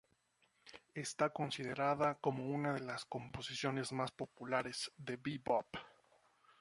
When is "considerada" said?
1.29-2.15